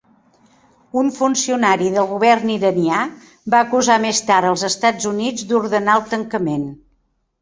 [1.01, 3.01] Un funcionari del govern iranià
[3.55, 6.67] va acusar més tard als Estats Units d'ordenar el tancament.